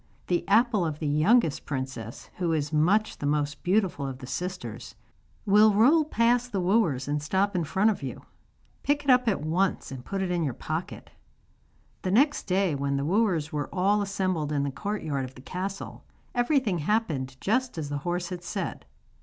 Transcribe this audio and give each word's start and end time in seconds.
The 0.25 0.43
apple 0.47 0.83
of 0.83 0.97
the 0.97 1.05
youngest 1.05 1.65
princess, 1.67 2.31
who 2.37 2.53
is 2.53 2.73
much 2.73 3.19
the 3.19 3.27
most 3.27 3.61
beautiful 3.61 4.07
of 4.07 4.17
the 4.17 4.25
sisters, 4.25 4.95
will 5.45 5.75
roll 5.75 6.05
past 6.05 6.51
the 6.51 6.59
wooers 6.59 7.07
and 7.07 7.21
stop 7.21 7.55
in 7.55 7.63
front 7.65 7.91
of 7.91 8.01
you. 8.01 8.23
Pick 8.81 9.03
it 9.03 9.11
up 9.11 9.27
at 9.27 9.41
once 9.41 9.91
and 9.91 10.03
put 10.03 10.23
it 10.23 10.31
in 10.31 10.43
your 10.43 10.55
pocket.' 10.55 11.11
The 12.01 12.09
next 12.09 12.47
day, 12.47 12.73
when 12.73 12.97
the 12.97 13.05
wooers 13.05 13.53
were 13.53 13.69
all 13.71 14.01
assembled 14.01 14.51
in 14.51 14.63
the 14.63 14.71
courtyard 14.71 15.23
of 15.23 15.35
the 15.35 15.41
castle, 15.43 16.03
everything 16.33 16.79
happened 16.79 17.37
just 17.39 17.77
as 17.77 17.89
the 17.89 17.99
horse 17.99 18.29
had 18.29 18.43
said. 18.43 18.87